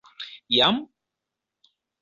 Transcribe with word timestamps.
Jam? 0.55 0.87